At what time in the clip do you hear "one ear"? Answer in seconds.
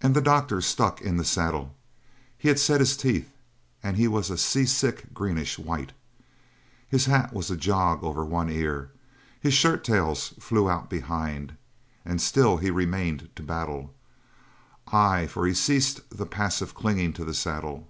8.24-8.90